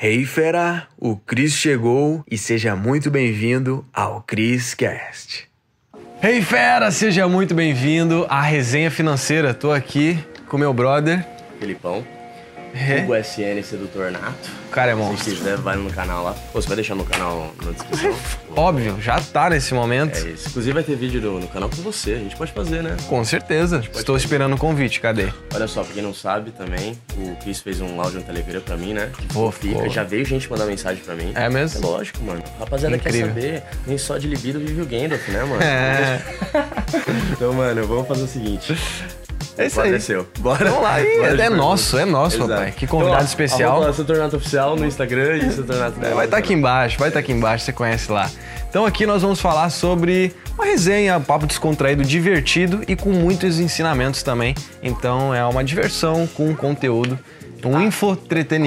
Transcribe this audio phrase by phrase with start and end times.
[0.00, 5.48] Hey fera, o Cris chegou e seja muito bem-vindo ao Cris Cast.
[6.22, 9.52] Hey fera, seja muito bem-vindo à resenha financeira.
[9.52, 10.16] Tô aqui
[10.46, 11.26] com meu brother.
[11.58, 12.06] Felipão.
[12.74, 13.02] É.
[13.02, 14.50] Hugo SN Sedutor Nato.
[14.68, 15.34] O cara é Se monstro.
[15.34, 16.32] quiser, vai no canal lá.
[16.52, 18.14] Pô, você vai deixar no canal na descrição?
[18.54, 20.16] Óbvio, já tá nesse momento.
[20.18, 20.48] É isso.
[20.50, 22.12] Inclusive vai ter vídeo no, no canal com você.
[22.14, 22.96] A gente pode fazer, né?
[23.08, 23.82] Com certeza.
[23.94, 25.28] Estou esperando o convite, cadê?
[25.54, 28.76] Olha só, pra quem não sabe também, o Chris fez um áudio no Telegram pra
[28.76, 29.10] mim, né?
[29.16, 29.88] Que Pô, fica.
[29.88, 31.32] Já veio gente mandar mensagem pra mim.
[31.34, 31.86] É mesmo?
[31.88, 32.42] lógico, mano.
[32.58, 33.32] Rapaziada Incrível.
[33.34, 35.62] quer saber, nem só de libido vive o Gandalf, né, mano?
[35.62, 36.22] É.
[37.32, 38.74] Então, mano, vamos fazer o seguinte.
[39.58, 40.00] É isso aí.
[40.00, 40.26] seu.
[40.38, 40.64] Bora.
[40.70, 41.50] Vamos lá, Ih, é pergunta.
[41.50, 42.50] nosso, é nosso, Exato.
[42.50, 42.72] papai.
[42.72, 43.76] Que convidado Então, especial.
[43.78, 47.32] Arroba Setornato Oficial no Instagram e Setornato É, vai estar aqui embaixo, vai estar aqui
[47.32, 48.30] embaixo, você conhece lá.
[48.70, 53.58] Então aqui nós vamos falar sobre uma resenha, um papo descontraído, divertido e com muitos
[53.58, 54.54] ensinamentos também.
[54.82, 57.18] Então é uma diversão com conteúdo,
[57.64, 57.90] um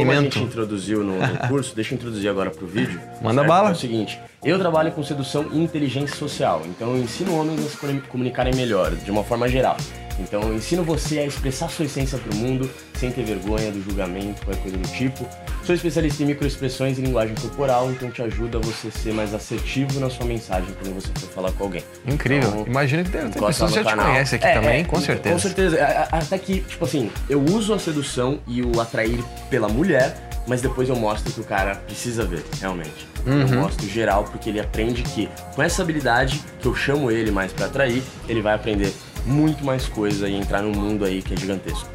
[0.04, 3.00] Como a gente introduziu no, no curso, deixa eu introduzir agora pro vídeo.
[3.22, 3.48] Manda certo?
[3.48, 3.70] bala.
[3.70, 7.70] É o seguinte, eu trabalho com sedução e inteligência social, então eu ensino homens a
[7.70, 9.78] se comu- comunicarem melhor, de uma forma geral.
[10.22, 14.46] Então eu ensino você a expressar sua essência pro mundo, sem ter vergonha do julgamento,
[14.46, 15.28] qualquer coisa do tipo.
[15.66, 20.00] Sou especialista em microexpressões e linguagem corporal, então te ajuda a você ser mais assertivo
[20.00, 21.84] na sua mensagem quando você for falar com alguém.
[22.06, 22.50] Incrível.
[22.50, 24.06] Então, Imagino que deve ter encosta pessoas que já te canal.
[24.08, 25.36] conhecem aqui É, também, é, com certeza.
[25.36, 26.08] Com certeza.
[26.12, 30.16] Até que, tipo assim, eu uso a sedução e o atrair pela mulher,
[30.48, 33.08] mas depois eu mostro que o cara precisa ver, realmente.
[33.28, 33.42] Uhum.
[33.42, 37.52] Eu mostro geral, porque ele aprende que com essa habilidade, que eu chamo ele mais
[37.54, 38.92] pra atrair, ele vai aprender
[39.26, 41.90] muito mais coisa e entrar num mundo aí que é gigantesco.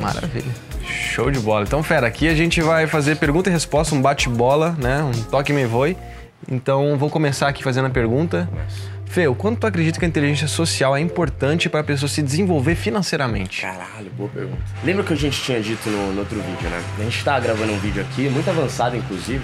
[0.00, 0.52] Maravilha.
[0.84, 1.64] Show de bola.
[1.64, 5.02] Então, fera, aqui a gente vai fazer pergunta e resposta, um bate-bola, né?
[5.02, 5.96] Um toque me voe.
[6.48, 8.48] Então, vou começar aqui fazendo a pergunta.
[9.06, 12.20] Fê, o quanto tu acredita que a inteligência social é importante para a pessoa se
[12.22, 13.62] desenvolver financeiramente?
[13.62, 14.62] Caralho, boa pergunta.
[14.84, 16.82] Lembra que a gente tinha dito no, no outro vídeo, né?
[16.98, 19.42] A gente tá gravando um vídeo aqui, muito avançado inclusive,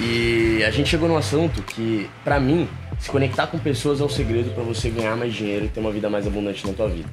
[0.00, 4.08] e a gente chegou num assunto que, pra mim, se conectar com pessoas é o
[4.08, 7.08] segredo pra você ganhar mais dinheiro e ter uma vida mais abundante na tua vida.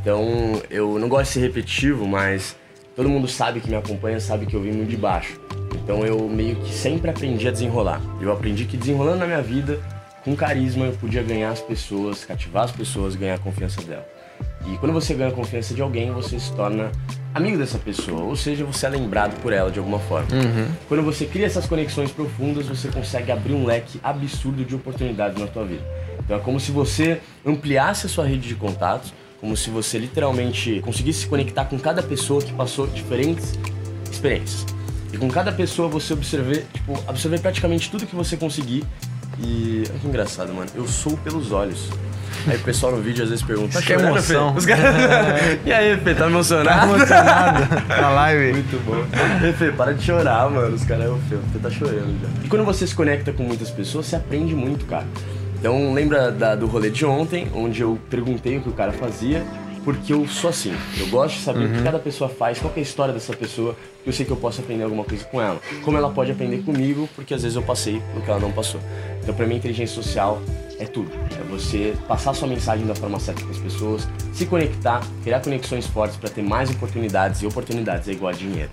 [0.00, 2.56] Então, eu não gosto de ser repetitivo, mas
[2.96, 5.38] todo mundo sabe que me acompanha, sabe que eu vim muito de baixo.
[5.82, 8.00] Então, eu meio que sempre aprendi a desenrolar.
[8.20, 9.78] Eu aprendi que desenrolando na minha vida,
[10.24, 14.06] com carisma, eu podia ganhar as pessoas, cativar as pessoas, ganhar a confiança dela.
[14.66, 16.90] E quando você ganha a confiança de alguém, você se torna
[17.34, 20.28] amigo dessa pessoa, ou seja, você é lembrado por ela de alguma forma.
[20.88, 25.46] Quando você cria essas conexões profundas, você consegue abrir um leque absurdo de oportunidades na
[25.46, 25.82] tua vida.
[26.18, 30.80] Então é como se você ampliasse a sua rede de contatos, como se você literalmente
[30.84, 33.58] conseguisse se conectar com cada pessoa que passou diferentes
[34.10, 34.66] experiências.
[35.12, 38.84] E com cada pessoa você absorver, tipo, absorver praticamente tudo que você conseguir.
[39.42, 40.70] E olha que engraçado, mano.
[40.74, 41.88] Eu sou pelos olhos.
[42.46, 44.52] Aí o pessoal no vídeo às vezes pergunta: Tá Que chorando, emoção.
[44.54, 44.58] Fê?
[44.58, 44.94] Os caras...
[45.64, 46.80] e aí, Fê, tá emocionado?
[46.80, 48.52] Tá emocionado na live.
[48.52, 49.52] Muito bom.
[49.58, 50.74] Fê, para de chorar, mano.
[50.74, 52.28] Os caras, ô, Fê, você tá chorando já.
[52.44, 55.06] E quando você se conecta com muitas pessoas, você aprende muito, cara.
[55.58, 59.44] Então, lembra da- do rolê de ontem, onde eu perguntei o que o cara fazia,
[59.84, 60.74] porque eu sou assim.
[60.98, 63.34] Eu gosto de saber o que cada pessoa faz, qual que é a história dessa
[63.34, 65.60] pessoa, porque eu sei que eu posso aprender alguma coisa com ela.
[65.84, 68.80] Como ela pode aprender comigo, porque às vezes eu passei pelo que ela não passou.
[69.22, 70.40] Então, pra mim, inteligência social
[70.78, 71.10] é tudo.
[71.38, 75.86] É você passar sua mensagem da forma certa com as pessoas, se conectar, criar conexões
[75.86, 78.70] fortes pra ter mais oportunidades, e oportunidades é igual a dinheiro.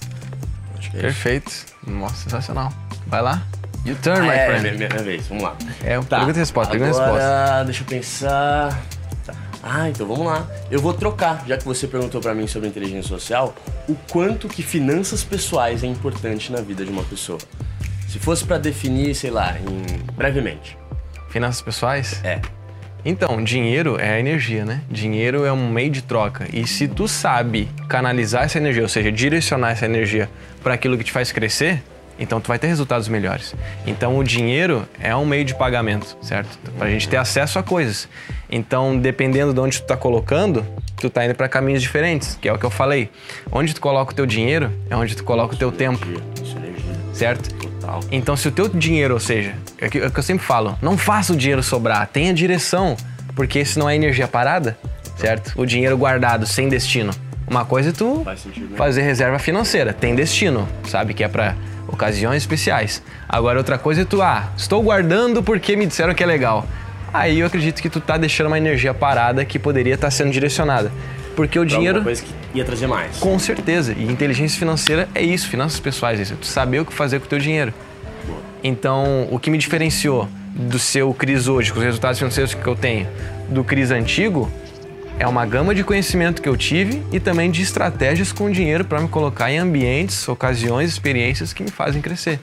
[0.93, 1.01] É.
[1.01, 1.51] Perfeito.
[1.85, 2.71] Nossa, sensacional.
[3.05, 3.43] Vai lá.
[3.85, 4.77] You turn, my Ah, é, friend.
[4.77, 5.55] minha, minha vez, vamos lá.
[5.83, 7.25] É, pergunta e resposta, pergunta e resposta.
[7.25, 8.83] Agora, deixa eu pensar.
[9.25, 9.33] Tá.
[9.63, 10.45] Ah, então vamos lá.
[10.69, 13.55] Eu vou trocar, já que você perguntou pra mim sobre inteligência social,
[13.87, 17.39] o quanto que finanças pessoais é importante na vida de uma pessoa.
[18.09, 20.77] Se fosse pra definir, sei lá, em brevemente.
[21.29, 22.19] Finanças pessoais?
[22.23, 22.41] É.
[23.09, 24.81] Então, dinheiro é a energia, né?
[24.91, 26.45] Dinheiro é um meio de troca.
[26.51, 30.29] E se tu sabe canalizar essa energia, ou seja, direcionar essa energia
[30.61, 31.81] para aquilo que te faz crescer,
[32.19, 33.55] então tu vai ter resultados melhores.
[33.85, 36.59] Então o dinheiro é um meio de pagamento, certo?
[36.77, 38.09] Para a gente ter acesso a coisas.
[38.51, 40.65] Então, dependendo de onde tu tá colocando,
[40.97, 43.09] tu tá indo para caminhos diferentes, que é o que eu falei.
[43.49, 46.05] Onde tu coloca o teu dinheiro é onde tu coloca o teu tempo,
[47.13, 47.56] certo?
[48.11, 50.45] Então, se o teu dinheiro, ou seja, é o que é o que eu sempre
[50.45, 52.97] falo, não faça o dinheiro sobrar, tenha direção,
[53.35, 54.77] porque isso não é energia parada,
[55.15, 55.53] certo?
[55.55, 57.11] O dinheiro guardado sem destino.
[57.47, 58.35] Uma coisa é tu né?
[58.75, 61.13] fazer reserva financeira, tem destino, sabe?
[61.13, 61.55] Que é para
[61.87, 63.01] ocasiões especiais.
[63.27, 66.65] Agora, outra coisa é tu, ah, estou guardando porque me disseram que é legal.
[67.13, 70.91] Aí eu acredito que tu tá deixando uma energia parada que poderia estar sendo direcionada.
[71.37, 72.03] Porque o Pra dinheiro.
[72.03, 73.17] coisa que ia trazer mais.
[73.17, 73.93] Com certeza.
[73.95, 76.35] E inteligência financeira é isso, finanças pessoais, é isso.
[76.35, 77.71] Tu saber o que fazer com o teu dinheiro.
[78.63, 82.75] Então, o que me diferenciou do seu Cris hoje, com os resultados financeiros que eu
[82.75, 83.07] tenho,
[83.49, 84.51] do Cris antigo,
[85.19, 88.99] é uma gama de conhecimento que eu tive e também de estratégias com dinheiro para
[88.99, 92.39] me colocar em ambientes, ocasiões, experiências que me fazem crescer.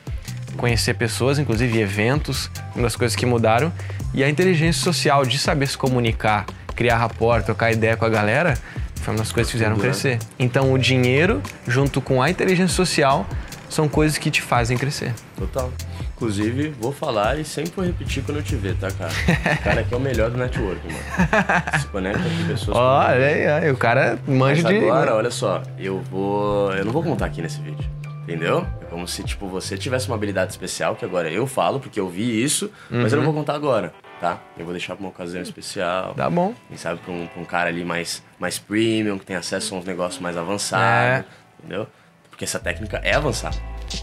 [0.57, 3.73] Conhecer pessoas, inclusive eventos, uma das coisas que mudaram,
[4.15, 6.47] e a inteligência social de saber se comunicar,
[6.77, 8.57] criar rapport, trocar ideia com a galera,
[9.05, 10.19] foi uma das coisas que fizeram crescer.
[10.39, 13.27] Então, o dinheiro, junto com a inteligência social,
[13.69, 15.13] são coisas que te fazem crescer.
[15.37, 15.71] Total.
[16.17, 19.11] Inclusive, vou falar e sempre vou repetir quando eu te ver, tá, cara?
[19.13, 21.81] O cara aqui é o melhor do network, mano.
[21.81, 22.77] Se conecta com pessoas.
[22.77, 24.85] Olha aí, aí, o cara manja Mas de.
[24.85, 26.73] agora, olha só, eu vou.
[26.73, 27.85] Eu não vou contar aqui nesse vídeo.
[28.23, 28.67] Entendeu?
[28.81, 32.09] É como se, tipo, você tivesse uma habilidade especial, que agora eu falo, porque eu
[32.09, 33.93] vi isso, mas eu não vou contar agora,
[34.25, 34.39] tá?
[34.57, 36.15] Eu vou deixar pra uma ocasião especial.
[36.15, 36.55] Tá bom.
[36.69, 39.79] Quem sabe pra um, pra um cara ali mais, mais premium, que tem acesso a
[39.79, 41.27] uns negócios mais avançados,
[41.59, 41.87] entendeu?
[42.31, 43.57] Porque essa técnica é avançada.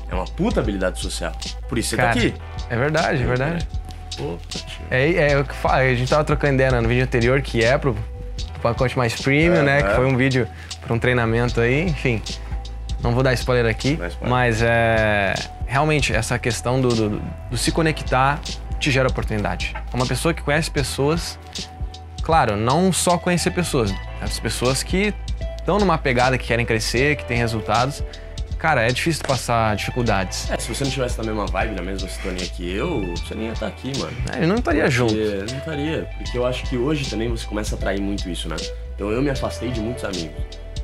[0.10, 1.32] É uma puta habilidade social.
[1.68, 2.34] Por isso você Cara, tá aqui.
[2.70, 3.68] É verdade, é verdade.
[4.16, 4.38] Pô.
[4.92, 7.78] É, é o que fala, a gente tava trocando ideia no vídeo anterior, que é
[7.78, 9.80] pro, pro pacote mais premium, né?
[9.80, 9.90] Aham.
[9.90, 10.48] Que foi um vídeo
[10.82, 12.22] para um treinamento aí, enfim.
[13.02, 14.18] Não vou dar spoiler aqui, spoiler.
[14.22, 15.34] mas é
[15.66, 18.40] realmente essa questão do, do- do se conectar
[18.82, 19.74] te gera oportunidade.
[19.94, 21.40] Uma pessoa que conhece pessoas,
[22.22, 25.14] claro, não só conhecer pessoas, as pessoas que
[25.60, 28.04] estão numa pegada que querem crescer, que têm resultados.
[28.58, 30.50] Cara, é difícil passar dificuldades.
[30.52, 33.48] É, se você não tivesse na mesma vibe, na mesma sintonia que eu, você nem
[33.48, 34.16] ia estar aqui, mano.
[34.32, 35.16] É, Ele não estaria junto.
[35.16, 36.10] Porque não estaria.
[36.18, 38.56] Porque eu acho que hoje também você começa a atrair muito isso, né?
[38.94, 40.36] Então eu me afastei de muitos amigos.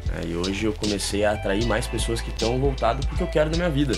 [0.07, 0.21] né?
[0.25, 3.51] E hoje eu comecei a atrair mais pessoas que estão voltadas pro que eu quero
[3.51, 3.93] da minha vida.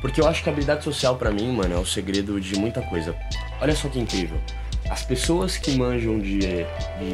[0.00, 2.80] Porque eu acho que a habilidade social pra mim, mano, é o segredo de muita
[2.82, 3.14] coisa.
[3.60, 4.40] Olha só que incrível.
[4.88, 6.38] As pessoas que manjam de,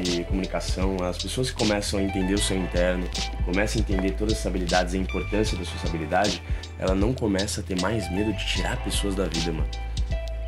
[0.02, 3.08] de comunicação, as pessoas que começam a entender o seu interno,
[3.44, 6.40] começam a entender todas essas habilidades e a importância da sua habilidade,
[6.78, 9.68] ela não começa a ter mais medo de tirar pessoas da vida, mano.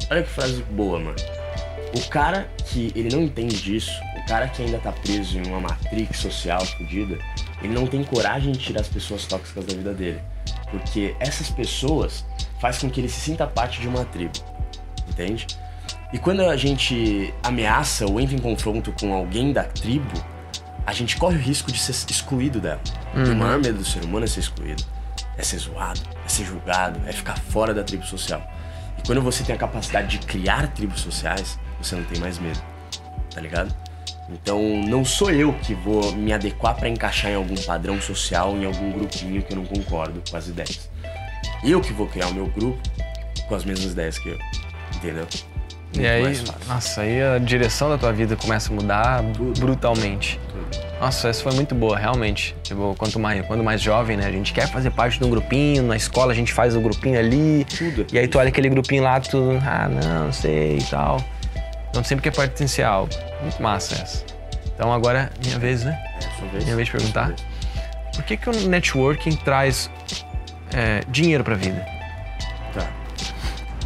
[0.08, 1.16] Olha que frase boa, mano.
[1.96, 3.90] O cara que ele não entende disso,
[4.22, 7.18] o cara que ainda tá preso em uma matrix social fodida,
[7.60, 10.20] ele não tem coragem de tirar as pessoas tóxicas da vida dele.
[10.70, 12.24] Porque essas pessoas
[12.58, 14.38] faz com que ele se sinta parte de uma tribo.
[15.08, 15.46] Entende?
[16.12, 20.12] E quando a gente ameaça ou entra em confronto com alguém da tribo,
[20.86, 22.80] a gente corre o risco de ser excluído dela.
[23.14, 24.84] E o maior medo do ser humano é ser excluído.
[25.36, 28.42] É ser zoado, é ser julgado, é ficar fora da tribo social.
[28.98, 32.62] E quando você tem a capacidade de criar tribos sociais, você não tem mais medo.
[33.34, 33.74] Tá ligado?
[34.28, 38.64] Então não sou eu que vou me adequar pra encaixar em algum padrão social, em
[38.64, 40.90] algum grupinho que eu não concordo com as ideias.
[41.62, 42.78] Eu que vou criar o meu grupo
[43.48, 44.38] com as mesmas ideias que eu.
[44.96, 45.26] Entendeu?
[45.94, 46.68] E Muito aí, mais fácil.
[46.68, 49.22] nossa, aí a direção da tua vida começa a mudar
[49.58, 50.38] brutalmente.
[51.00, 52.56] Nossa, essa foi muito boa, realmente.
[52.62, 54.26] Tipo, quanto mais, quando mais jovem, né?
[54.26, 57.18] A gente quer fazer parte de um grupinho, na escola a gente faz o grupinho
[57.18, 57.66] ali.
[57.66, 58.06] Tudo.
[58.12, 61.22] E aí tu olha aquele grupinho lá, tu, ah, não, sei e tal.
[61.96, 63.10] Então sempre quer pertencer a algo.
[63.40, 64.22] Muito massa essa.
[64.66, 65.98] Então agora, minha vez, né?
[66.18, 66.64] É, sua vez.
[66.64, 67.28] Minha vez de perguntar.
[67.28, 67.40] Vez.
[68.14, 69.90] Por que, que o networking traz
[70.74, 71.86] é, dinheiro pra vida?
[72.74, 72.86] Tá.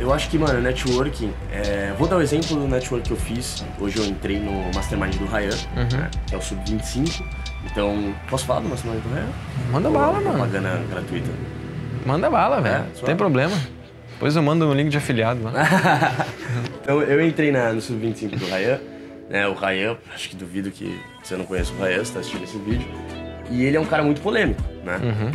[0.00, 1.32] Eu acho que, mano, networking.
[1.52, 3.64] é, Vou dar o exemplo do network que eu fiz.
[3.78, 7.24] Hoje eu entrei no Mastermind do Ryan, né, que é o Sub-25.
[7.66, 9.28] Então, posso falar do Mastermind do Ryan?
[9.70, 10.30] Manda Ou bala, mano.
[10.30, 11.30] Propaganda gratuita.
[12.04, 12.86] Manda bala, velho.
[13.02, 13.56] É, tem problema.
[14.20, 15.52] Depois eu mando um link de afiliado lá.
[16.82, 18.80] Então, eu entrei na, no Sub-25 do Ryan.
[19.30, 22.42] Né, o Ryan, acho que duvido que você não conheça o Ryan, você tá assistindo
[22.42, 22.86] esse vídeo.
[23.48, 24.98] E ele é um cara muito polêmico, né?
[25.02, 25.30] Uhum.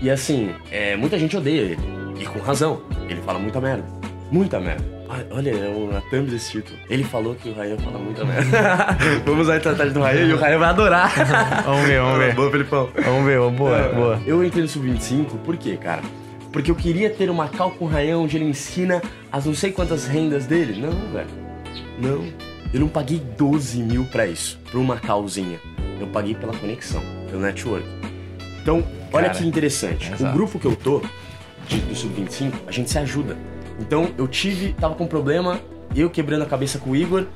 [0.00, 1.78] E assim, é, muita gente odeia ele.
[2.18, 2.80] E com razão.
[3.08, 3.84] Ele fala muita merda.
[4.30, 4.84] Muita merda.
[5.30, 6.78] Olha, é uma thumb desse título.
[6.88, 8.96] Ele falou que o Rayan fala muita merda.
[9.26, 11.12] vamos usar a estratégia do Rayan e o Rayan vai adorar.
[11.64, 12.34] Vamos ver, vamos ver.
[12.34, 12.88] Boa, Felipão.
[13.04, 14.20] Vamos ver, boa, boa.
[14.24, 16.02] Eu entrei no Sub-25, por quê, cara?
[16.52, 19.70] Porque eu queria ter uma cal com o Rayan onde ele ensina as não sei
[19.70, 20.80] quantas rendas dele.
[20.80, 21.28] Não, velho.
[21.98, 22.24] Não.
[22.72, 25.60] Eu não paguei 12 mil pra isso, pra uma calzinha.
[26.00, 27.86] Eu paguei pela conexão, pelo network.
[28.62, 30.10] Então, olha Cara, que interessante.
[30.20, 31.02] O grupo que eu tô,
[31.66, 33.36] de, do Sub-25, a gente se ajuda.
[33.78, 35.60] Então, eu tive, tava com um problema,
[35.94, 37.26] eu quebrando a cabeça com o Igor.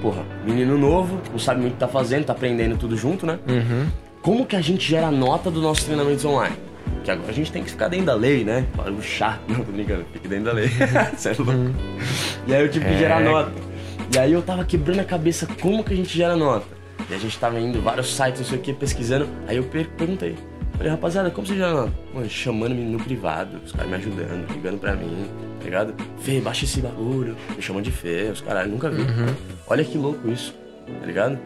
[0.00, 3.38] Porra, menino novo, não sabe muito o que tá fazendo, tá aprendendo tudo junto, né?
[3.48, 3.86] Uhum.
[4.22, 6.56] Como que a gente gera nota dos nossos treinamentos online?
[7.04, 8.66] Que agora a gente tem que ficar dentro da lei, né?
[8.76, 9.38] Para o chá.
[9.48, 10.68] Não, tô brincando, fique dentro da lei.
[11.16, 11.52] Cê é louco.
[12.46, 12.98] E aí eu tive que É.
[12.98, 13.52] gerar nota.
[14.14, 16.66] E aí eu tava quebrando a cabeça como que a gente gera nota.
[17.08, 19.28] E a gente tava indo vários sites, não sei o que, pesquisando.
[19.46, 20.36] Aí eu per- perguntei.
[20.76, 21.92] Falei, rapaziada, como você gera nota?
[22.12, 25.26] Mano, chamando-me no privado, os caras me ajudando, ligando pra mim,
[25.58, 25.94] tá ligado?
[26.18, 27.36] Fê, baixa esse bagulho.
[27.56, 29.02] Me chamam de Fê, os caras nunca vi.
[29.66, 30.54] Olha que louco isso,
[31.00, 31.38] tá ligado?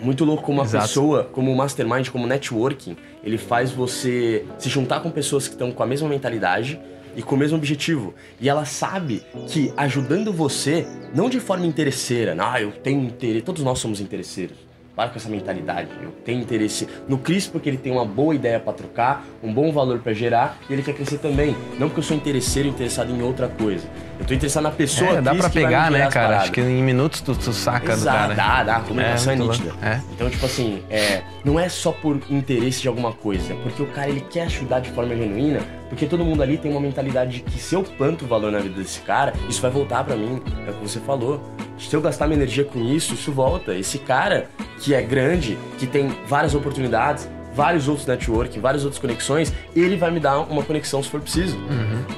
[0.00, 0.86] Muito louco como uma Exato.
[0.86, 5.72] pessoa, como o mastermind, como networking, ele faz você se juntar com pessoas que estão
[5.72, 6.78] com a mesma mentalidade
[7.16, 8.14] e com o mesmo objetivo.
[8.40, 13.62] E ela sabe que ajudando você, não de forma interesseira, ah, eu tenho interesse, todos
[13.62, 14.56] nós somos interesseiros.
[14.96, 15.90] Para com essa mentalidade.
[16.02, 19.70] Eu tenho interesse no Cris porque ele tem uma boa ideia para trocar, um bom
[19.70, 21.54] valor para gerar e ele quer crescer também.
[21.78, 23.86] Não porque eu sou interesseiro interessado em outra coisa.
[24.18, 26.10] Eu tô interessado na pessoa É, dá me pegar, né, cara?
[26.10, 26.42] paradas.
[26.44, 28.34] Acho que em minutos tu, tu saca do Exato, cara.
[28.34, 28.76] dá, dá.
[28.76, 29.74] A comunicação é, muito nítida.
[29.86, 30.00] É.
[30.14, 33.86] Então, tipo assim, é, não é só por interesse de alguma coisa, é porque o
[33.88, 35.60] cara ele quer ajudar de forma genuína,
[35.90, 38.80] porque todo mundo ali tem uma mentalidade de que se eu planto valor na vida
[38.80, 40.40] desse cara, isso vai voltar pra mim.
[40.66, 41.42] É o que você falou.
[41.78, 43.74] Se eu gastar minha energia com isso, isso volta.
[43.74, 44.48] Esse cara
[44.80, 50.10] que é grande, que tem várias oportunidades, vários outros network, várias outras conexões, ele vai
[50.10, 51.58] me dar uma conexão se for preciso.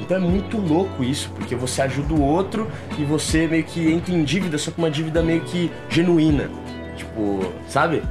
[0.00, 4.12] Então é muito louco isso, porque você ajuda o outro e você meio que entra
[4.12, 6.50] em dívida, só que uma dívida meio que genuína.
[6.96, 8.02] Tipo, sabe?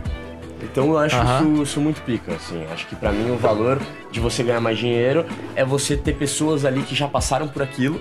[0.63, 1.51] Então eu acho Aham.
[1.53, 2.63] isso, isso muito pica, assim.
[2.73, 3.79] Acho que pra mim o valor
[4.11, 5.25] de você ganhar mais dinheiro
[5.55, 7.99] é você ter pessoas ali que já passaram por aquilo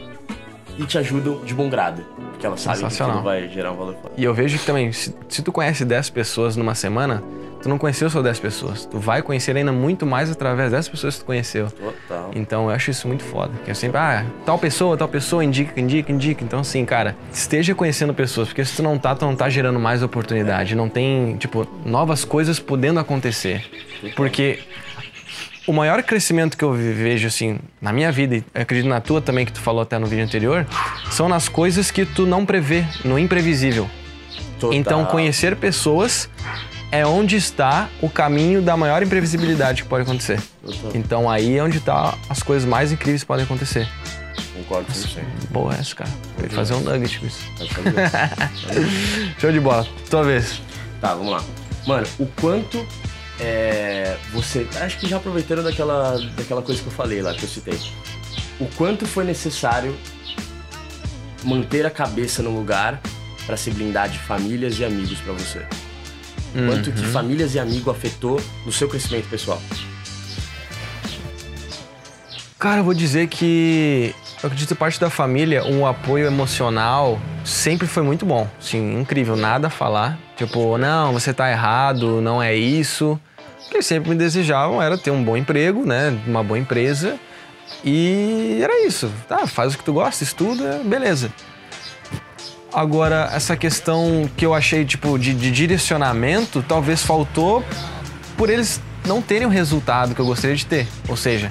[0.79, 2.03] e te ajudam de bom grado.
[2.31, 3.97] Porque elas sabem que aquilo vai gerar um valor.
[4.17, 7.23] E eu vejo que também, se, se tu conhece 10 pessoas numa semana,
[7.63, 8.85] tu não conheceu só 10 pessoas.
[8.85, 11.69] Tu vai conhecer ainda muito mais através dessas pessoas que tu conheceu.
[11.71, 12.31] Total.
[12.35, 13.53] Então eu acho isso muito foda.
[13.65, 16.45] Que é sempre, ah, tal pessoa, tal pessoa, indica, indica, indica.
[16.45, 19.81] Então, assim, cara, esteja conhecendo pessoas, porque se tu não tá, tu não tá gerando
[19.81, 20.75] mais oportunidade.
[20.75, 23.65] Não tem, tipo, novas coisas podendo acontecer.
[24.15, 24.61] Porque
[25.67, 29.21] o maior crescimento que eu ve- vejo, assim, na minha vida, e acredito na tua
[29.21, 30.67] também, que tu falou até no vídeo anterior,
[31.11, 33.89] são nas coisas que tu não prevê, no imprevisível.
[34.61, 34.73] Total.
[34.79, 36.29] Então, conhecer pessoas
[36.91, 40.41] é onde está o caminho da maior imprevisibilidade que pode acontecer.
[40.65, 40.91] Total.
[40.95, 43.87] Então, aí é onde tá as coisas mais incríveis que podem acontecer.
[44.55, 45.21] Concordo 100%.
[45.51, 46.11] Boa essa, cara.
[46.39, 47.41] Eu ia fazer um nugget com isso.
[49.39, 49.87] Show de bola.
[50.09, 50.61] Tua vez.
[51.01, 51.43] Tá, vamos lá.
[51.87, 52.85] Mano, o quanto
[53.41, 54.67] é, você.
[54.81, 57.79] Acho que já aproveitando daquela, daquela coisa que eu falei lá, que eu citei.
[58.59, 59.97] O quanto foi necessário
[61.45, 63.01] manter a cabeça no lugar
[63.45, 65.67] pra se blindar de famílias e amigos pra você?
[66.67, 69.61] Quanto que famílias e amigos afetou no seu crescimento pessoal?
[72.59, 77.87] Cara, eu vou dizer que eu acredito que parte da família, um apoio emocional sempre
[77.87, 78.49] foi muito bom.
[78.59, 80.19] Sim, incrível, nada a falar.
[80.37, 83.21] Tipo, não, você tá errado, não é isso.
[83.71, 86.19] Que sempre me desejavam era ter um bom emprego, né?
[86.27, 87.19] Uma boa empresa.
[87.85, 89.13] E era isso.
[89.29, 91.33] Tá, faz o que tu gosta, estuda, beleza.
[92.73, 97.65] Agora, essa questão que eu achei, tipo, de, de direcionamento, talvez faltou
[98.37, 100.87] por eles não terem o resultado que eu gostaria de ter.
[101.09, 101.51] Ou seja,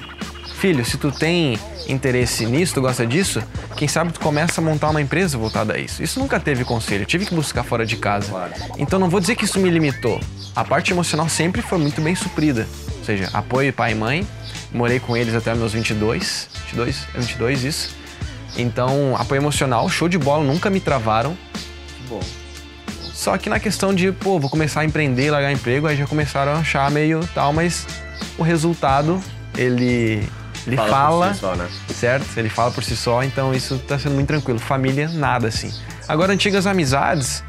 [0.54, 3.42] filho, se tu tem interesse nisso, tu gosta disso,
[3.76, 6.02] quem sabe tu começa a montar uma empresa voltada a isso.
[6.02, 8.32] Isso nunca teve conselho, eu tive que buscar fora de casa.
[8.78, 10.20] Então não vou dizer que isso me limitou.
[10.54, 12.66] A parte emocional sempre foi muito bem suprida.
[12.98, 14.26] Ou seja, apoio pai e mãe.
[14.72, 16.48] Morei com eles até meus 22.
[16.66, 17.06] 22?
[17.14, 17.96] É 22 isso.
[18.58, 21.36] Então, apoio emocional, show de bola, nunca me travaram.
[22.08, 22.20] Bom.
[23.12, 26.52] Só que na questão de, pô, vou começar a empreender, largar emprego, aí já começaram
[26.52, 27.86] a achar meio tal, mas
[28.38, 29.20] o resultado,
[29.56, 30.28] ele,
[30.66, 31.68] ele Fala fala, si só, né?
[31.88, 32.26] certo?
[32.36, 34.58] Ele fala por si só, então isso tá sendo muito tranquilo.
[34.58, 35.72] Família, nada assim.
[36.08, 37.44] Agora, antigas amizades,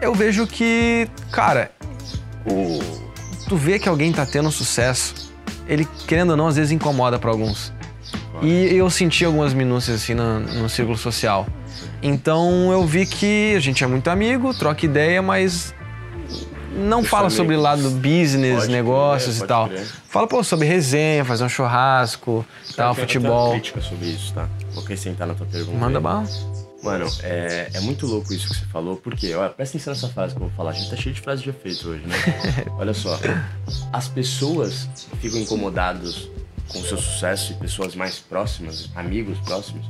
[0.00, 1.70] eu vejo que, cara,
[2.46, 2.80] o,
[3.48, 5.32] tu vê que alguém tá tendo sucesso,
[5.68, 7.72] ele, querendo ou não, às vezes incomoda pra alguns.
[8.40, 11.46] E eu senti algumas minúcias assim no, no círculo social.
[12.02, 15.72] Então eu vi que a gente é muito amigo, troca ideia, mas
[16.74, 19.68] não fala sobre lado business, Pode negócios crer, e tal.
[19.68, 19.86] crer.
[20.08, 22.44] Fala, pô, sobre resenha, fazer um churrasco,
[22.76, 23.50] tal, Cara, eu tenho uma futebol.
[23.52, 24.48] crítica sobre isso, tá?
[24.72, 25.78] Vou acrescentar na tua pergunta.
[25.78, 26.02] Manda aí.
[26.02, 26.26] bala.
[26.82, 30.34] Mano, é, é muito louco isso que você falou, porque, olha, presta atenção nessa frase
[30.34, 30.70] que eu vou falar.
[30.70, 32.16] A gente tá cheio de frases de efeito hoje, né?
[32.76, 33.16] olha só.
[33.92, 34.88] As pessoas
[35.20, 36.28] ficam incomodadas
[36.68, 39.86] com o seu sucesso e pessoas mais próximas, amigos próximos,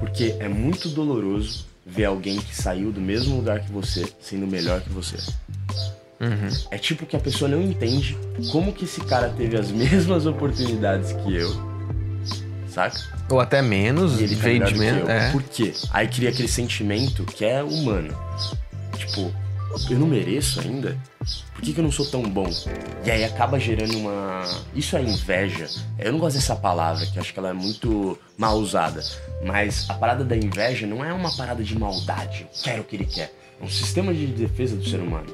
[0.00, 4.80] porque é muito doloroso ver alguém que saiu do mesmo lugar que você sendo melhor
[4.80, 5.16] que você.
[6.70, 8.16] É tipo que a pessoa não entende
[8.50, 11.50] como que esse cara teve as mesmas oportunidades que eu,
[12.68, 13.00] saca?
[13.30, 15.08] Ou até menos, E ele tá veio de que menos.
[15.08, 15.30] É.
[15.30, 15.72] Por quê?
[15.90, 18.14] Aí cria aquele sentimento que é humano.
[18.96, 19.32] Tipo,
[19.90, 20.98] eu não mereço ainda?
[21.54, 22.48] Por que, que eu não sou tão bom?
[23.04, 24.42] E aí acaba gerando uma.
[24.74, 25.68] Isso é inveja.
[25.98, 29.02] Eu não gosto dessa palavra, que acho que ela é muito mal usada.
[29.44, 32.42] Mas a parada da inveja não é uma parada de maldade.
[32.42, 33.32] Eu quero o que ele quer.
[33.60, 35.26] É um sistema de defesa do ser humano.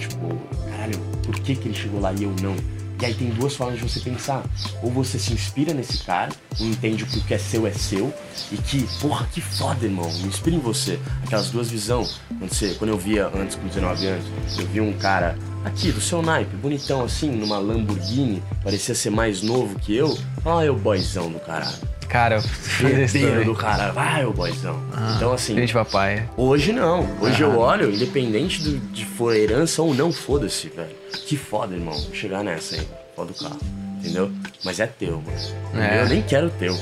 [0.00, 0.38] Tipo,
[0.70, 2.56] caralho, por que, que ele chegou lá e eu não?
[3.02, 4.44] E aí tem duas formas de você pensar.
[4.80, 6.30] Ou você se inspira nesse cara
[6.60, 8.14] e entende que o que é seu é seu.
[8.52, 10.08] E que, porra, que foda, irmão.
[10.18, 11.00] Me inspira em você.
[11.24, 12.20] Aquelas duas visões.
[12.28, 14.24] Quando, você, quando eu via antes, com 19 anos,
[14.56, 19.42] eu via um cara aqui do seu naipe, bonitão assim, numa Lamborghini, parecia ser mais
[19.42, 20.16] novo que eu.
[20.44, 21.78] Olha o boyzão do caralho.
[22.12, 22.42] Cara,
[22.78, 23.44] também.
[23.44, 24.78] do caralho, vai o boyzão.
[24.92, 26.28] Ah, então assim, de papai.
[26.36, 27.08] Hoje não.
[27.20, 27.46] Hoje Ah.
[27.46, 30.94] eu olho, independente do, de for herança ou não, foda-se, velho.
[31.26, 31.98] Que foda, irmão.
[32.12, 32.86] Chegar nessa aí.
[33.16, 33.58] Foda o carro.
[33.98, 34.30] Entendeu?
[34.62, 35.82] Mas é teu, mano.
[35.82, 36.02] É.
[36.02, 36.74] Eu nem quero o teu.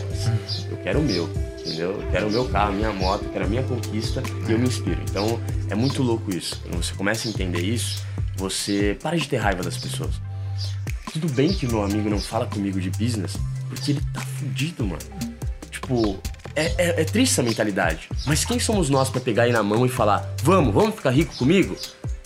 [0.71, 1.31] Eu quero o meu.
[1.61, 1.91] Entendeu?
[2.03, 4.67] Eu quero o meu carro, a minha moto, quero a minha conquista e eu me
[4.67, 5.01] inspiro.
[5.09, 6.61] Então é muito louco isso.
[6.63, 8.03] Quando você começa a entender isso,
[8.37, 10.21] você para de ter raiva das pessoas.
[11.13, 13.37] Tudo bem que meu amigo não fala comigo de business,
[13.71, 15.03] porque ele tá fudido, mano.
[15.71, 16.19] Tipo,
[16.55, 18.09] é, é, é triste essa mentalidade.
[18.27, 21.35] Mas quem somos nós pra pegar aí na mão e falar, vamos, vamos ficar rico
[21.37, 21.77] comigo?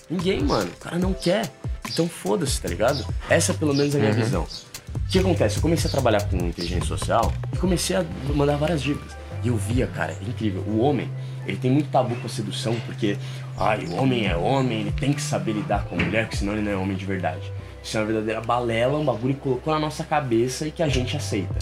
[0.09, 0.71] Ninguém, mano.
[0.71, 1.53] O cara não quer.
[1.89, 3.07] Então foda-se, tá ligado?
[3.29, 4.47] Essa é pelo menos a minha visão.
[4.95, 5.57] O que acontece?
[5.57, 9.13] Eu comecei a trabalhar com inteligência social e comecei a mandar várias dicas.
[9.43, 10.63] E eu via, cara, é incrível.
[10.63, 11.11] O homem,
[11.47, 13.19] ele tem muito tabu com a sedução, porque,
[13.59, 16.55] ai, o homem é homem, ele tem que saber lidar com a mulher, porque senão
[16.55, 17.53] ele não é homem de verdade.
[17.85, 20.89] Isso é uma verdadeira balela, um bagulho que colocou na nossa cabeça e que a
[20.89, 21.55] gente aceita.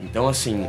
[0.00, 0.68] Então, assim,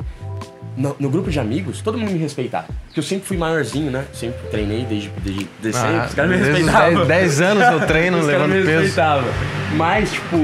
[0.75, 2.67] no, no grupo de amigos, todo mundo me respeitava.
[2.85, 4.05] Porque eu sempre fui maiorzinho, né?
[4.11, 6.07] Sempre treinei desde, desde, desde sempre.
[6.07, 7.05] Os caras me respeitavam.
[7.05, 8.81] 10, 10 anos eu treino Os caras levando me peso.
[8.81, 9.29] respeitavam.
[9.75, 10.37] Mas, tipo,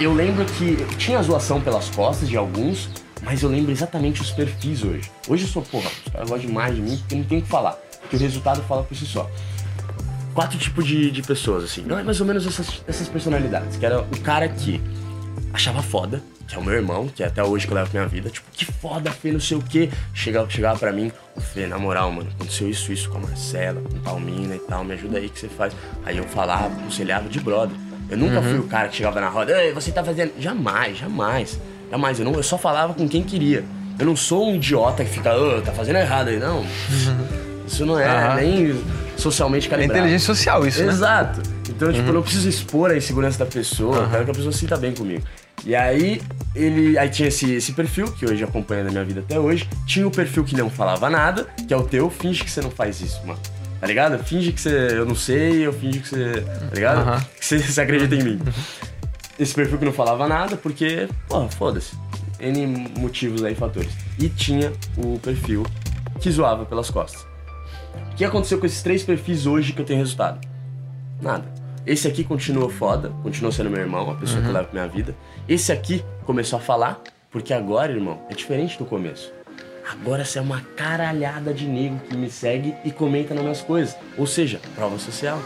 [0.00, 2.90] eu lembro que tinha zoação pelas costas de alguns,
[3.22, 5.08] mas eu lembro exatamente os perfis hoje.
[5.28, 7.48] Hoje eu sou, porra, os caras gostam demais de mim porque não tem o que
[7.48, 7.78] falar.
[8.00, 9.30] Porque o resultado fala por si só.
[10.38, 11.82] Quatro tipos de, de pessoas, assim.
[11.82, 13.76] Não é mais ou menos essas, essas personalidades.
[13.76, 14.80] Que era o cara que
[15.52, 18.06] achava foda, que é o meu irmão, que é até hoje que eu levo minha
[18.06, 18.30] vida.
[18.30, 19.90] Tipo, que foda, Fê, não sei o quê.
[20.14, 23.80] Chegava, chegava pra mim, ô Fê, na moral, mano, aconteceu isso, isso com a Marcela,
[23.80, 25.74] com tal mina e tal, me ajuda aí que você faz.
[26.06, 27.76] Aí eu falava, aconselhava de brother.
[28.08, 30.40] Eu nunca fui o cara que chegava na roda, ei, você tá fazendo.
[30.40, 31.58] Jamais, jamais.
[31.90, 32.20] Jamais.
[32.20, 33.64] Eu, não, eu só falava com quem queria.
[33.98, 36.64] Eu não sou um idiota que fica, ô, tá fazendo errado aí, não.
[37.66, 38.36] Isso não é Aham.
[38.36, 38.80] nem
[39.18, 39.98] socialmente É calibrado.
[40.00, 40.92] inteligência social isso, né?
[40.92, 41.42] Exato.
[41.68, 44.52] Então, tipo, eu não preciso expor a insegurança da pessoa, eu quero que a pessoa
[44.52, 45.22] se sinta bem comigo.
[45.64, 46.20] E aí,
[46.54, 46.96] ele.
[46.96, 49.68] Aí tinha esse, esse perfil, que hoje acompanha na minha vida até hoje.
[49.86, 52.70] Tinha o perfil que não falava nada, que é o teu, finge que você não
[52.70, 53.40] faz isso, mano.
[53.80, 54.22] Tá ligado?
[54.24, 54.70] Finge que você.
[54.92, 56.40] Eu não sei, eu finge que você.
[56.42, 57.26] Tá ligado?
[57.38, 58.40] Que você, você acredita em mim.
[59.38, 61.92] Esse perfil que não falava nada, porque, porra, foda-se.
[62.40, 63.90] N motivos aí, fatores.
[64.18, 65.64] E tinha o perfil
[66.20, 67.27] que zoava pelas costas.
[68.12, 70.40] O que aconteceu com esses três perfis hoje que eu tenho resultado?
[71.20, 71.44] Nada.
[71.86, 74.92] Esse aqui continua foda, continua sendo meu irmão, a pessoa que eu levo pra minha
[74.92, 75.16] vida.
[75.48, 79.32] Esse aqui começou a falar, porque agora, irmão, é diferente do começo.
[79.90, 83.96] Agora você é uma caralhada de nego que me segue e comenta nas minhas coisas.
[84.18, 85.40] Ou seja, prova social.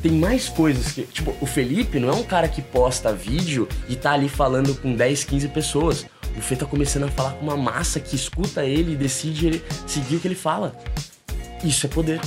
[0.00, 1.02] Tem mais coisas que.
[1.02, 4.94] Tipo, o Felipe não é um cara que posta vídeo e tá ali falando com
[4.94, 6.06] 10, 15 pessoas.
[6.36, 9.64] O Fê tá começando a falar com uma massa que escuta ele e decide ele
[9.88, 10.72] seguir o que ele fala.
[11.64, 12.20] Isso é poder.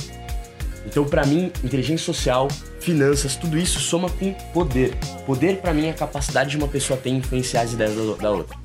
[0.86, 2.48] Então, pra mim, inteligência social,
[2.80, 4.94] finanças, tudo isso soma com poder.
[5.24, 8.30] Poder, pra mim, é a capacidade de uma pessoa ter influenciar as ideias da- da
[8.30, 8.56] outra.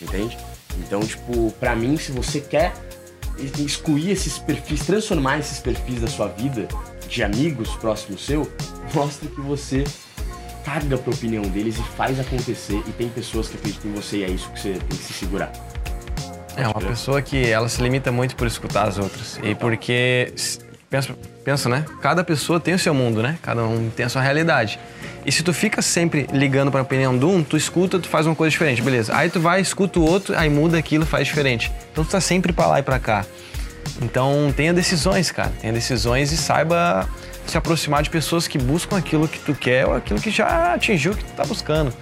[0.00, 0.36] Entende?
[0.78, 2.72] Então, tipo, pra mim, se você quer
[3.58, 6.66] excluir esses perfis, transformar esses perfis da sua vida,
[7.08, 8.50] de amigos próximos seu,
[8.94, 9.84] mostra que você
[10.64, 12.82] caga pra opinião deles e faz acontecer.
[12.88, 15.12] E tem pessoas que acreditam em você e é isso que você tem que se
[15.12, 15.52] segurar.
[16.56, 19.38] É uma pessoa que ela se limita muito por escutar as outras.
[19.42, 20.32] E porque,
[20.88, 21.14] pensa,
[21.44, 21.84] pensa, né?
[22.00, 23.38] Cada pessoa tem o seu mundo, né?
[23.42, 24.78] Cada um tem a sua realidade.
[25.24, 28.26] E se tu fica sempre ligando para a opinião de um, tu escuta, tu faz
[28.26, 29.14] uma coisa diferente, beleza.
[29.14, 31.70] Aí tu vai, escuta o outro, aí muda aquilo, faz diferente.
[31.92, 33.26] Então tu tá sempre para lá e para cá.
[34.00, 35.52] Então tenha decisões, cara.
[35.60, 37.08] Tenha decisões e saiba
[37.46, 41.12] se aproximar de pessoas que buscam aquilo que tu quer ou aquilo que já atingiu
[41.12, 41.92] o que tu tá buscando.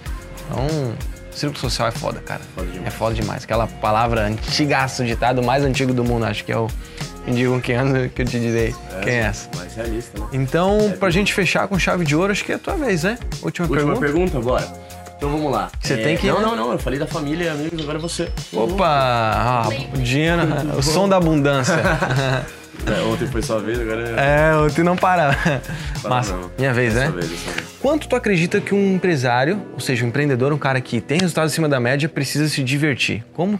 [0.45, 0.95] Então,
[1.35, 2.41] círculo social é foda, cara.
[2.55, 2.87] Foda demais.
[2.87, 3.43] É foda demais.
[3.43, 6.67] Aquela palavra antigaço, ditado mais antigo do mundo, acho que é o.
[7.27, 8.73] Me digam quem ano que eu te direi.
[9.03, 9.49] Quem é essa?
[9.55, 10.27] Mais realista, né?
[10.31, 13.17] Então, pra gente fechar com chave de ouro, acho que é a tua vez, né?
[13.41, 13.99] Última, Última pergunta.
[13.99, 14.85] pergunta agora.
[15.17, 15.71] Então vamos lá.
[15.81, 16.71] Você tem que- Não, não, não.
[16.73, 18.29] Eu falei da família e amigos, agora é você.
[18.53, 18.85] Opa!
[18.87, 21.73] Ah, Dina, o som da abundância.
[22.85, 24.51] É, ontem foi sua vez, agora é.
[24.51, 25.33] é, o tu não para.
[26.01, 26.33] Fala Massa.
[26.35, 26.51] não.
[26.57, 27.11] Minha vez, Dessa né?
[27.19, 27.65] vez, dessa vez.
[27.81, 31.51] Quanto tu acredita que um empresário, ou seja, um empreendedor, um cara que tem resultados
[31.51, 33.23] acima da média, precisa se divertir?
[33.33, 33.59] Como?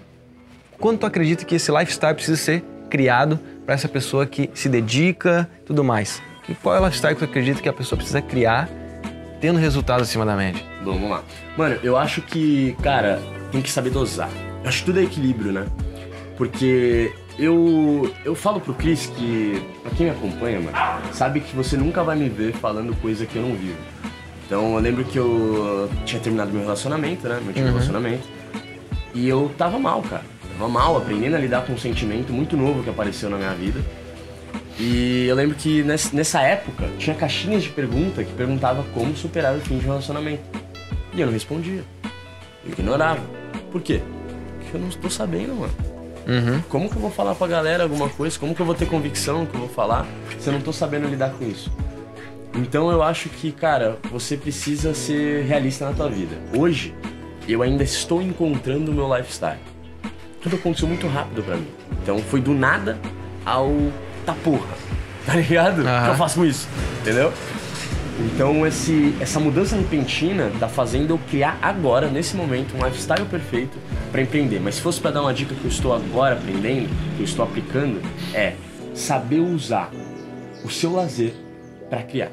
[0.80, 5.50] Quanto tu acredita que esse lifestyle precisa ser criado para essa pessoa que se dedica
[5.62, 6.22] e tudo mais?
[6.48, 8.70] E qual é o lifestyle que tu acredita que a pessoa precisa criar
[9.42, 10.62] tendo resultados acima da média?
[10.84, 11.24] Bom, vamos lá.
[11.58, 14.30] Mano, eu acho que, cara, tem que saber dosar.
[14.64, 15.66] Eu acho que tudo é equilíbrio, né?
[16.38, 20.78] Porque eu, eu falo pro Chris que, pra quem me acompanha, mano,
[21.12, 23.78] sabe que você nunca vai me ver falando coisa que eu não vivo.
[24.46, 27.40] Então eu lembro que eu tinha terminado meu relacionamento, né?
[27.42, 28.28] Meu antigo relacionamento.
[29.14, 30.24] E eu tava mal, cara.
[30.58, 33.82] Tava mal, aprendendo a lidar com um sentimento muito novo que apareceu na minha vida.
[34.80, 39.60] E eu lembro que nessa época tinha caixinhas de pergunta que perguntava como superar o
[39.60, 40.44] fim de um relacionamento.
[41.14, 41.84] E eu não respondia.
[42.64, 43.22] Eu ignorava.
[43.72, 44.02] Por quê?
[44.60, 45.74] Porque eu não estou sabendo, mano.
[46.28, 46.62] Uhum.
[46.70, 48.38] Como que eu vou falar pra galera alguma coisa?
[48.40, 50.06] Como que eu vou ter convicção que eu vou falar
[50.40, 51.72] se eu não tô sabendo lidar com isso?
[52.56, 56.38] Então eu acho que, cara, você precisa ser realista na tua vida.
[56.58, 56.96] Hoje,
[57.48, 59.60] eu ainda estou encontrando o meu lifestyle.
[60.42, 61.68] Tudo aconteceu muito rápido para mim.
[62.02, 62.98] Então foi do nada
[63.46, 63.72] ao
[64.26, 64.86] tá porra.
[65.26, 65.80] Tá ligado?
[65.80, 66.04] Uhum.
[66.04, 66.68] que eu faço com isso?
[67.02, 67.34] Entendeu?
[68.20, 73.76] Então esse, essa mudança repentina tá fazendo eu criar agora, nesse momento, um lifestyle perfeito
[74.16, 74.62] para empreender.
[74.62, 77.44] Mas se fosse para dar uma dica que eu estou agora aprendendo, que eu estou
[77.44, 78.02] aplicando,
[78.34, 78.56] é
[78.94, 79.92] saber usar
[80.64, 81.34] o seu lazer
[81.90, 82.32] para criar.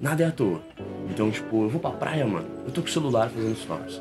[0.00, 0.62] Nada é à toa.
[1.10, 2.46] Então, tipo, eu vou pra praia, mano.
[2.64, 4.00] Eu tô com o celular fazendo stories.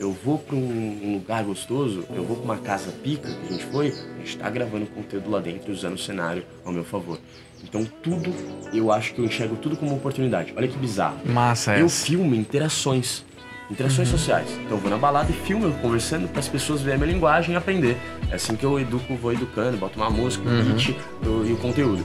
[0.00, 3.64] Eu vou pra um, lugar gostoso, eu vou pra uma casa pica que a gente
[3.66, 7.18] foi, a gente tá gravando conteúdo lá dentro, usando o cenário ao meu favor.
[7.62, 8.34] Então tudo,
[8.74, 10.52] eu acho que eu enxergo tudo como oportunidade.
[10.56, 11.18] Olha que bizarro.
[11.24, 12.04] Massa Eu essa.
[12.04, 13.24] filmo interações.
[13.70, 14.18] Interações uhum.
[14.18, 14.48] sociais.
[14.64, 17.12] Então eu vou na balada e filmo eu conversando para as pessoas verem a minha
[17.12, 17.96] linguagem e aprender.
[18.30, 20.64] É assim que eu educo, vou educando, boto uma música, um uhum.
[20.64, 20.96] beat
[21.46, 22.04] e o conteúdo.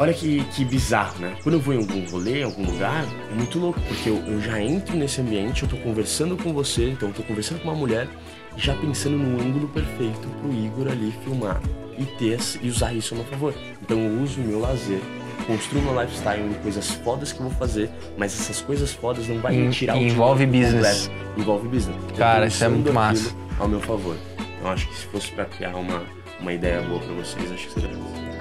[0.00, 1.36] Olha que, que bizarro, né?
[1.42, 4.40] Quando eu vou em algum rolê, em algum lugar, é muito louco, porque eu, eu
[4.40, 7.76] já entro nesse ambiente, eu tô conversando com você, então eu tô conversando com uma
[7.76, 8.08] mulher,
[8.56, 11.60] já pensando no ângulo perfeito pro Igor ali filmar
[11.98, 13.54] e ter e usar isso a meu favor.
[13.82, 15.00] Então eu uso o meu lazer,
[15.46, 19.38] construo meu lifestyle em coisas fodas que eu vou fazer, mas essas coisas fodas não
[19.38, 21.08] vai me tirar o envolve business.
[21.08, 21.40] Completo.
[21.40, 21.96] Envolve business.
[22.16, 23.34] Cara, isso é muito massa.
[23.58, 24.16] Ao meu favor.
[24.62, 26.02] Eu acho que se fosse para criar uma,
[26.40, 27.90] uma ideia boa para vocês, acho que seria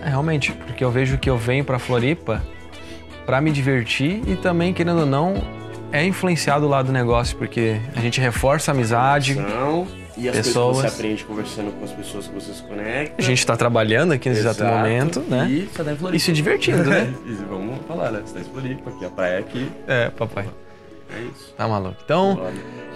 [0.03, 2.41] é, realmente, porque eu vejo que eu venho para Floripa
[3.25, 5.35] para me divertir e também, querendo ou não,
[5.91, 9.35] é influenciado lá do negócio, porque a gente reforça a amizade.
[9.35, 9.87] Não.
[10.19, 10.77] E as pessoas.
[10.77, 13.15] coisas que você aprende conversando com as pessoas que você se conecta.
[13.17, 15.47] A gente está trabalhando aqui nesse exato, exato momento, né?
[15.49, 16.17] E você tá em Floripa.
[16.17, 17.13] E se divertindo, né?
[17.25, 18.21] e vamos falar, né?
[18.25, 19.71] Você tá em Floripa, aqui a praia é aqui.
[19.87, 20.45] É, papai.
[21.15, 21.53] É isso.
[21.57, 21.95] Tá maluco.
[22.03, 22.39] Então,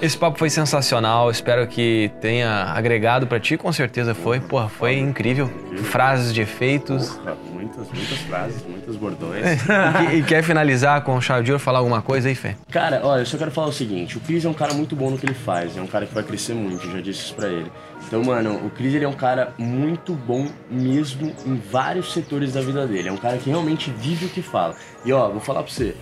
[0.01, 1.31] esse papo foi sensacional.
[1.31, 3.57] Espero que tenha agregado para ti.
[3.57, 4.39] Com certeza foi.
[4.39, 5.49] Porra, foi incrível.
[5.77, 7.09] Frases de efeitos.
[7.09, 9.43] Porra, muitas, muitas frases, muitos bordões.
[10.11, 12.55] e, e, quer finalizar com chave de ouro, falar alguma coisa aí, Fê?
[12.71, 14.17] Cara, olha, eu só quero falar o seguinte.
[14.17, 15.77] O Cris é um cara muito bom no que ele faz.
[15.77, 16.85] É um cara que vai crescer muito.
[16.85, 17.71] Eu já disse isso pra ele.
[18.05, 22.61] Então, mano, o Cris ele é um cara muito bom mesmo em vários setores da
[22.61, 23.09] vida dele.
[23.09, 24.75] É um cara que realmente vive o que fala.
[25.05, 25.95] E ó, vou falar pra você,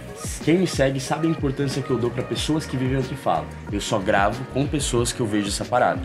[0.44, 3.16] quem me segue sabe a importância que eu dou para pessoas que vivem o que
[3.16, 3.46] falam.
[3.72, 6.02] Eu só gravo com pessoas que eu vejo essa parada.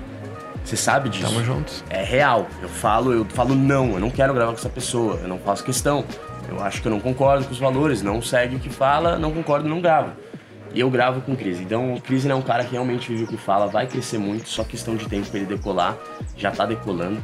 [0.66, 1.32] Você sabe disso?
[1.32, 1.84] Tamo juntos.
[1.88, 2.48] É real.
[2.60, 5.62] Eu falo, eu falo não, eu não quero gravar com essa pessoa, eu não faço
[5.62, 6.04] questão.
[6.48, 9.32] Eu acho que eu não concordo com os valores, não segue o que fala, não
[9.32, 10.10] concordo, não gravo.
[10.74, 11.60] E eu gravo com o Cris.
[11.60, 14.48] Então o Cris é um cara que realmente vive o que fala, vai crescer muito,
[14.48, 15.96] só questão de tempo pra ele decolar.
[16.36, 17.22] Já tá decolando.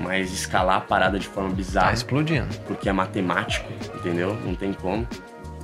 [0.00, 1.88] Mas escalar a parada de forma bizarra.
[1.88, 2.48] Tá explodindo.
[2.66, 4.34] Porque é matemático, entendeu?
[4.44, 5.06] Não tem como.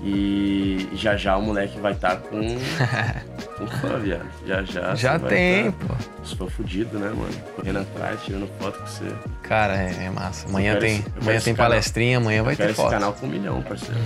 [0.02, 2.40] E já já o moleque vai estar tá com.
[3.58, 4.28] com fã, viado.
[4.46, 4.94] Já já.
[4.94, 5.94] Já tem, tá, pô.
[6.36, 7.32] For fudido, né, mano?
[7.56, 9.12] Correndo atrás, tirando foto com você.
[9.42, 10.46] Cara, é, é massa.
[10.48, 12.86] Amanhã tem, esse, amanhã tem palestrinha, amanhã vai ter foto.
[12.86, 14.00] esse canal com um milhão, parceiro.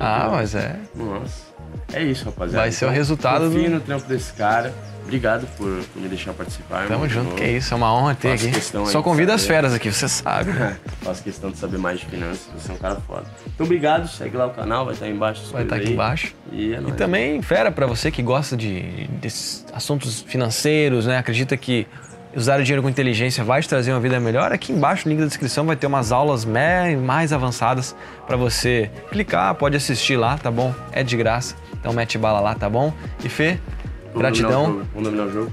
[0.00, 0.78] ah, mas é.
[0.94, 1.53] Nossa.
[1.94, 2.62] É isso, rapaziada.
[2.62, 3.70] Vai ser o então, resultado confio do.
[3.70, 4.74] no trampo desse cara.
[5.04, 6.88] Obrigado por, por, me deixar participar.
[6.88, 8.90] Tamo junto, que é isso, é uma honra ter Faço aqui.
[8.90, 10.50] Só convida as feras aqui, você sabe.
[10.50, 10.78] Né?
[11.04, 13.26] Faço questão de saber mais de finanças, você é um cara foda.
[13.46, 15.52] Então obrigado, segue lá o canal, vai estar aí embaixo.
[15.52, 15.92] Vai estar aqui aí.
[15.92, 16.34] embaixo.
[16.50, 19.28] E, é e também, fera, para você que gosta de, de
[19.74, 21.18] assuntos financeiros, né?
[21.18, 21.86] Acredita que
[22.36, 25.20] usar o dinheiro com inteligência vai te trazer uma vida melhor, aqui embaixo no link
[25.20, 27.94] da descrição vai ter umas aulas mais avançadas
[28.26, 30.74] para você clicar, pode assistir lá, tá bom?
[30.92, 32.92] É de graça, então mete bala lá, tá bom?
[33.24, 33.58] E Fê,
[34.06, 34.64] Vamos gratidão.
[34.66, 35.52] Dominar Vamos dominar o jogo.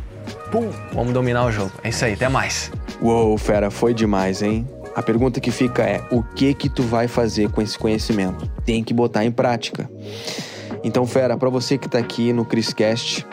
[0.52, 1.72] Pum, vamos dominar o jogo.
[1.84, 2.72] É isso aí, até mais.
[3.02, 4.68] Uou, fera, foi demais, hein?
[4.96, 8.48] A pergunta que fica é: o que que tu vai fazer com esse conhecimento?
[8.66, 9.90] Tem que botar em prática.
[10.84, 13.26] Então, fera, para você que tá aqui no Criscast,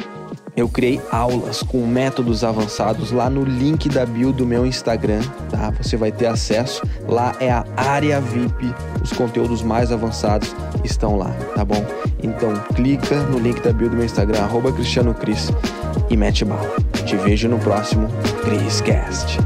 [0.59, 5.73] eu criei aulas com métodos avançados lá no link da bio do meu Instagram, tá?
[5.81, 6.83] Você vai ter acesso.
[7.07, 8.75] Lá é a área VIP.
[9.01, 11.85] Os conteúdos mais avançados estão lá, tá bom?
[12.23, 15.53] Então clica no link da bio do meu Instagram, arroba Cristiano Cris,
[16.11, 16.75] e mete bala.
[17.07, 18.09] Te vejo no próximo
[18.43, 19.39] Criscast.